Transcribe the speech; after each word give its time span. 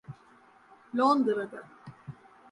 Londra'da. 0.97 1.61